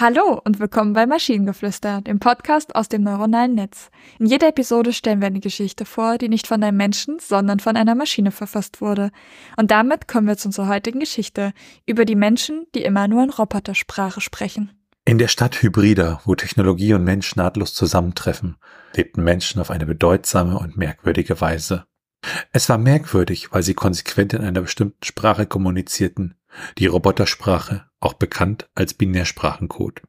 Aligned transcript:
Hallo 0.00 0.40
und 0.44 0.58
willkommen 0.58 0.92
bei 0.92 1.06
Maschinengeflüster, 1.06 2.00
dem 2.00 2.18
Podcast 2.18 2.74
aus 2.74 2.88
dem 2.88 3.04
neuronalen 3.04 3.54
Netz. 3.54 3.90
In 4.18 4.26
jeder 4.26 4.48
Episode 4.48 4.92
stellen 4.92 5.20
wir 5.20 5.28
eine 5.28 5.38
Geschichte 5.38 5.84
vor, 5.84 6.18
die 6.18 6.28
nicht 6.28 6.48
von 6.48 6.60
einem 6.64 6.76
Menschen, 6.76 7.20
sondern 7.20 7.60
von 7.60 7.76
einer 7.76 7.94
Maschine 7.94 8.32
verfasst 8.32 8.80
wurde. 8.80 9.12
Und 9.56 9.70
damit 9.70 10.08
kommen 10.08 10.26
wir 10.26 10.36
zu 10.36 10.48
unserer 10.48 10.66
heutigen 10.66 10.98
Geschichte 10.98 11.52
über 11.86 12.04
die 12.04 12.16
Menschen, 12.16 12.66
die 12.74 12.82
immer 12.82 13.06
nur 13.06 13.22
in 13.22 13.30
Robotersprache 13.30 14.20
sprechen. 14.20 14.72
In 15.04 15.18
der 15.18 15.28
Stadt 15.28 15.62
Hybrida, 15.62 16.20
wo 16.24 16.34
Technologie 16.34 16.94
und 16.94 17.04
Mensch 17.04 17.36
nahtlos 17.36 17.72
zusammentreffen, 17.72 18.56
lebten 18.96 19.22
Menschen 19.22 19.60
auf 19.60 19.70
eine 19.70 19.86
bedeutsame 19.86 20.58
und 20.58 20.76
merkwürdige 20.76 21.40
Weise. 21.40 21.84
Es 22.52 22.68
war 22.68 22.78
merkwürdig, 22.78 23.52
weil 23.52 23.62
sie 23.62 23.74
konsequent 23.74 24.32
in 24.32 24.42
einer 24.42 24.62
bestimmten 24.62 25.04
Sprache 25.04 25.46
kommunizierten, 25.46 26.34
die 26.78 26.86
Robotersprache, 26.86 27.86
auch 28.00 28.14
bekannt 28.14 28.68
als 28.74 28.94
Binärsprachencode. 28.94 30.02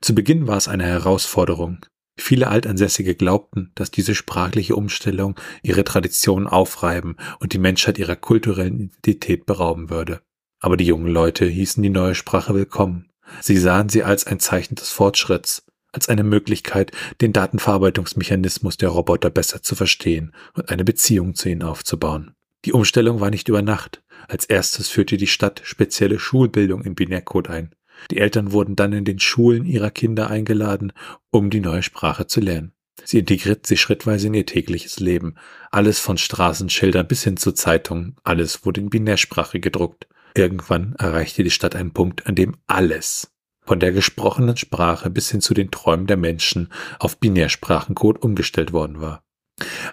Zu 0.00 0.14
Beginn 0.14 0.46
war 0.46 0.56
es 0.56 0.68
eine 0.68 0.84
Herausforderung. 0.84 1.86
Viele 2.16 2.48
Altansässige 2.48 3.16
glaubten, 3.16 3.72
dass 3.74 3.90
diese 3.90 4.14
sprachliche 4.14 4.76
Umstellung 4.76 5.38
ihre 5.62 5.82
Tradition 5.82 6.46
aufreiben 6.46 7.16
und 7.40 7.52
die 7.52 7.58
Menschheit 7.58 7.98
ihrer 7.98 8.16
kulturellen 8.16 8.78
Identität 8.78 9.46
berauben 9.46 9.90
würde. 9.90 10.20
Aber 10.60 10.76
die 10.76 10.86
jungen 10.86 11.08
Leute 11.08 11.44
hießen 11.44 11.82
die 11.82 11.90
neue 11.90 12.14
Sprache 12.14 12.54
willkommen. 12.54 13.10
Sie 13.40 13.56
sahen 13.56 13.88
sie 13.88 14.04
als 14.04 14.26
ein 14.26 14.38
Zeichen 14.38 14.76
des 14.76 14.90
Fortschritts, 14.90 15.66
als 15.94 16.08
eine 16.08 16.24
Möglichkeit, 16.24 16.92
den 17.20 17.32
Datenverarbeitungsmechanismus 17.32 18.76
der 18.76 18.90
Roboter 18.90 19.30
besser 19.30 19.62
zu 19.62 19.74
verstehen 19.74 20.32
und 20.54 20.70
eine 20.70 20.84
Beziehung 20.84 21.34
zu 21.34 21.48
ihnen 21.48 21.62
aufzubauen. 21.62 22.34
Die 22.64 22.72
Umstellung 22.72 23.20
war 23.20 23.30
nicht 23.30 23.48
über 23.48 23.62
Nacht. 23.62 24.02
Als 24.28 24.46
erstes 24.46 24.88
führte 24.88 25.16
die 25.16 25.26
Stadt 25.26 25.60
spezielle 25.64 26.18
Schulbildung 26.18 26.82
im 26.82 26.94
Binärcode 26.94 27.50
ein. 27.50 27.74
Die 28.10 28.18
Eltern 28.18 28.52
wurden 28.52 28.76
dann 28.76 28.92
in 28.92 29.04
den 29.04 29.20
Schulen 29.20 29.64
ihrer 29.64 29.90
Kinder 29.90 30.30
eingeladen, 30.30 30.92
um 31.30 31.50
die 31.50 31.60
neue 31.60 31.82
Sprache 31.82 32.26
zu 32.26 32.40
lernen. 32.40 32.72
Sie 33.04 33.18
integriert 33.18 33.66
sie 33.66 33.76
schrittweise 33.76 34.28
in 34.28 34.34
ihr 34.34 34.46
tägliches 34.46 34.98
Leben. 34.98 35.34
Alles 35.70 35.98
von 35.98 36.16
Straßenschildern 36.16 37.06
bis 37.06 37.24
hin 37.24 37.36
zu 37.36 37.52
Zeitungen, 37.52 38.16
alles 38.24 38.64
wurde 38.64 38.80
in 38.80 38.90
Binärsprache 38.90 39.60
gedruckt. 39.60 40.06
Irgendwann 40.36 40.94
erreichte 40.98 41.44
die 41.44 41.50
Stadt 41.50 41.76
einen 41.76 41.92
Punkt, 41.92 42.26
an 42.26 42.34
dem 42.34 42.56
alles, 42.66 43.30
von 43.64 43.80
der 43.80 43.92
gesprochenen 43.92 44.56
Sprache 44.56 45.10
bis 45.10 45.30
hin 45.30 45.40
zu 45.40 45.54
den 45.54 45.70
Träumen 45.70 46.06
der 46.06 46.16
Menschen, 46.16 46.68
auf 46.98 47.18
Binärsprachencode 47.18 48.22
umgestellt 48.22 48.72
worden 48.72 49.00
war. 49.00 49.22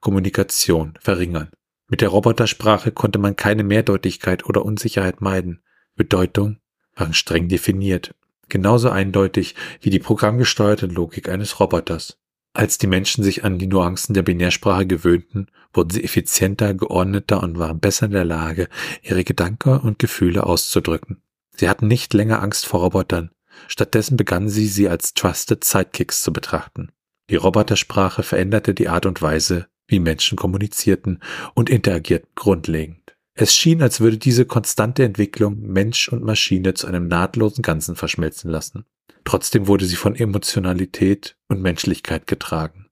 Kommunikation 0.00 0.94
verringern. 1.00 1.50
Mit 1.88 2.00
der 2.00 2.08
Robotersprache 2.08 2.92
konnte 2.92 3.18
man 3.18 3.36
keine 3.36 3.64
Mehrdeutigkeit 3.64 4.46
oder 4.46 4.64
Unsicherheit 4.64 5.20
meiden. 5.20 5.62
Bedeutung 5.96 6.58
waren 6.94 7.14
streng 7.14 7.48
definiert, 7.48 8.14
genauso 8.48 8.90
eindeutig 8.90 9.54
wie 9.80 9.90
die 9.90 9.98
programmgesteuerte 9.98 10.86
Logik 10.86 11.28
eines 11.28 11.60
Roboters. 11.60 12.18
Als 12.54 12.78
die 12.78 12.86
Menschen 12.86 13.22
sich 13.22 13.44
an 13.44 13.58
die 13.58 13.66
Nuancen 13.66 14.14
der 14.14 14.22
Binärsprache 14.22 14.86
gewöhnten, 14.86 15.48
wurden 15.72 15.90
sie 15.90 16.04
effizienter, 16.04 16.72
geordneter 16.72 17.42
und 17.42 17.58
waren 17.58 17.80
besser 17.80 18.06
in 18.06 18.12
der 18.12 18.24
Lage, 18.24 18.68
ihre 19.02 19.24
Gedanken 19.24 19.78
und 19.78 19.98
Gefühle 19.98 20.44
auszudrücken. 20.44 21.20
Sie 21.56 21.68
hatten 21.68 21.88
nicht 21.88 22.14
länger 22.14 22.42
Angst 22.42 22.66
vor 22.66 22.80
Robotern, 22.80 23.30
Stattdessen 23.68 24.16
begannen 24.16 24.48
sie, 24.48 24.66
sie 24.66 24.88
als 24.88 25.14
Trusted 25.14 25.64
Sidekicks 25.64 26.22
zu 26.22 26.32
betrachten. 26.32 26.90
Die 27.30 27.36
Robotersprache 27.36 28.22
veränderte 28.22 28.74
die 28.74 28.88
Art 28.88 29.06
und 29.06 29.22
Weise, 29.22 29.66
wie 29.86 30.00
Menschen 30.00 30.36
kommunizierten 30.36 31.20
und 31.54 31.70
interagierten 31.70 32.28
grundlegend. 32.34 33.16
Es 33.34 33.54
schien, 33.54 33.82
als 33.82 34.00
würde 34.00 34.18
diese 34.18 34.44
konstante 34.44 35.02
Entwicklung 35.04 35.60
Mensch 35.60 36.08
und 36.08 36.22
Maschine 36.22 36.74
zu 36.74 36.86
einem 36.86 37.08
nahtlosen 37.08 37.62
Ganzen 37.62 37.96
verschmelzen 37.96 38.50
lassen. 38.50 38.84
Trotzdem 39.24 39.66
wurde 39.66 39.86
sie 39.86 39.96
von 39.96 40.14
Emotionalität 40.14 41.36
und 41.48 41.62
Menschlichkeit 41.62 42.26
getragen. 42.26 42.86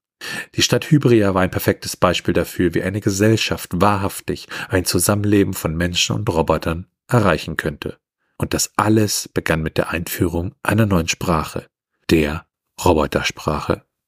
Die 0.55 0.63
Stadt 0.63 0.91
Hybria 0.91 1.35
war 1.35 1.43
ein 1.43 1.51
perfektes 1.51 1.97
Beispiel 1.97 2.35
dafür, 2.35 2.75
wie 2.75 2.83
eine 2.83 3.01
Gesellschaft 3.01 3.71
wahrhaftig 3.75 4.49
ein 4.69 4.85
Zusammenleben 4.85 5.53
von 5.53 5.77
Menschen 5.77 6.17
und 6.17 6.29
Robotern 6.29 6.87
erreichen 7.09 7.57
könnte. 7.57 7.99
Und 8.39 8.55
das 8.55 8.73
alles 8.77 9.29
begann 9.29 9.63
mit 9.63 9.77
der 9.77 9.91
Einführung 9.91 10.55
einer 10.63 10.87
neuen 10.87 11.09
Sprache, 11.09 11.67
der 12.11 12.47
Robotersprache. 12.85 13.85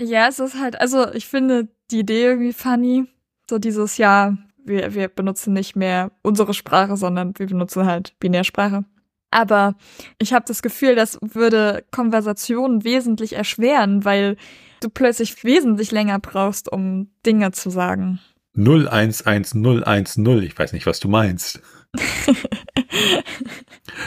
Ja, 0.00 0.28
es 0.28 0.38
ist 0.38 0.58
halt, 0.58 0.80
also 0.80 1.12
ich 1.12 1.26
finde 1.26 1.68
die 1.90 2.00
Idee 2.00 2.24
irgendwie 2.24 2.52
funny. 2.52 3.06
So 3.48 3.58
dieses 3.58 3.96
Jahr, 3.96 4.36
wir, 4.64 4.94
wir 4.94 5.08
benutzen 5.08 5.52
nicht 5.52 5.76
mehr 5.76 6.10
unsere 6.22 6.52
Sprache, 6.52 6.96
sondern 6.96 7.32
wir 7.38 7.46
benutzen 7.46 7.86
halt 7.86 8.18
Binärsprache. 8.18 8.84
Aber 9.30 9.74
ich 10.18 10.32
habe 10.32 10.44
das 10.46 10.62
Gefühl, 10.62 10.94
das 10.94 11.18
würde 11.20 11.84
Konversationen 11.90 12.84
wesentlich 12.84 13.34
erschweren, 13.34 14.04
weil 14.04 14.36
du 14.80 14.88
plötzlich 14.88 15.44
wesentlich 15.44 15.90
länger 15.90 16.18
brauchst, 16.18 16.70
um 16.70 17.10
Dinge 17.24 17.52
zu 17.52 17.70
sagen. 17.70 18.20
011010. 18.54 20.42
Ich 20.42 20.58
weiß 20.58 20.72
nicht, 20.72 20.86
was 20.86 21.00
du 21.00 21.08
meinst. 21.08 21.60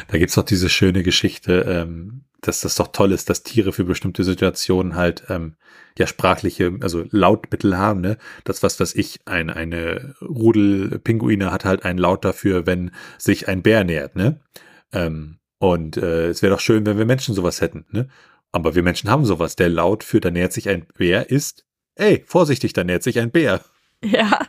da 0.07 0.17
gibt's 0.17 0.35
doch 0.35 0.45
diese 0.45 0.69
schöne 0.69 1.03
Geschichte, 1.03 1.61
ähm, 1.67 2.23
dass 2.41 2.61
das 2.61 2.75
doch 2.75 2.89
toll 2.89 3.11
ist, 3.11 3.29
dass 3.29 3.43
Tiere 3.43 3.73
für 3.73 3.83
bestimmte 3.83 4.23
Situationen 4.23 4.95
halt 4.95 5.23
ähm, 5.29 5.55
ja 5.97 6.07
sprachliche, 6.07 6.77
also 6.81 7.05
Lautmittel 7.09 7.77
haben, 7.77 8.01
ne? 8.01 8.17
Das 8.43 8.63
was, 8.63 8.79
was 8.79 8.95
ich, 8.95 9.19
ein, 9.25 9.49
eine 9.49 10.15
Rudel 10.21 10.99
Pinguine 10.99 11.51
hat 11.51 11.65
halt 11.65 11.83
einen 11.83 11.99
Laut 11.99 12.23
dafür, 12.23 12.65
wenn 12.65 12.91
sich 13.17 13.47
ein 13.47 13.61
Bär 13.61 13.83
nähert, 13.83 14.15
ne? 14.15 14.39
Ähm, 14.93 15.39
und 15.59 15.97
äh, 15.97 16.29
es 16.29 16.41
wäre 16.41 16.53
doch 16.53 16.61
schön, 16.61 16.85
wenn 16.85 16.97
wir 16.97 17.05
Menschen 17.05 17.35
sowas 17.35 17.61
hätten, 17.61 17.85
ne? 17.91 18.07
Aber 18.51 18.73
wir 18.73 18.83
Menschen 18.83 19.09
haben 19.09 19.25
sowas. 19.25 19.55
Der 19.55 19.69
Laut 19.69 20.03
für 20.03 20.19
da 20.19 20.31
nähert 20.31 20.53
sich 20.53 20.69
ein 20.69 20.87
Bär 20.97 21.29
ist, 21.29 21.65
ey, 21.95 22.23
vorsichtig, 22.25 22.73
da 22.73 22.83
nähert 22.83 23.03
sich 23.03 23.19
ein 23.19 23.31
Bär. 23.31 23.61
Ja, 24.03 24.39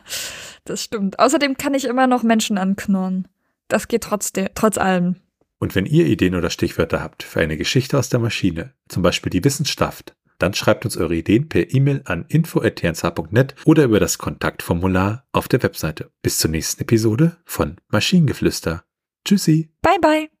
das 0.63 0.83
stimmt. 0.83 1.19
Außerdem 1.19 1.57
kann 1.57 1.73
ich 1.73 1.85
immer 1.85 2.07
noch 2.07 2.23
Menschen 2.23 2.57
anknurren. 2.57 3.27
Das 3.67 3.87
geht 3.87 4.03
trotzdem, 4.03 4.47
trotz 4.55 4.77
allem. 4.77 5.17
Und 5.61 5.75
wenn 5.75 5.85
ihr 5.85 6.07
Ideen 6.07 6.33
oder 6.33 6.49
Stichwörter 6.49 7.03
habt 7.03 7.21
für 7.21 7.39
eine 7.39 7.55
Geschichte 7.55 7.97
aus 7.97 8.09
der 8.09 8.19
Maschine, 8.19 8.73
zum 8.89 9.03
Beispiel 9.03 9.29
die 9.29 9.43
Wissenschaft, 9.43 10.15
dann 10.39 10.55
schreibt 10.55 10.85
uns 10.85 10.97
eure 10.97 11.15
Ideen 11.15 11.49
per 11.49 11.71
E-Mail 11.71 12.01
an 12.05 12.25
info.tnsh.net 12.27 13.53
oder 13.63 13.83
über 13.83 13.99
das 13.99 14.17
Kontaktformular 14.17 15.27
auf 15.31 15.47
der 15.47 15.61
Webseite. 15.61 16.09
Bis 16.23 16.39
zur 16.39 16.49
nächsten 16.49 16.81
Episode 16.81 17.37
von 17.45 17.77
Maschinengeflüster. 17.89 18.83
Tschüssi. 19.23 19.69
Bye 19.83 19.99
bye. 20.01 20.40